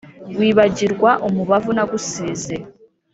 Wibagirwa 0.39 1.11
umubavu 1.27 1.69
nagusize 1.75 2.55